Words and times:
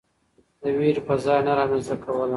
د 0.61 0.63
وېرې 0.77 1.01
فضا 1.07 1.35
يې 1.37 1.45
نه 1.47 1.53
رامنځته 1.59 1.95
کوله. 2.03 2.29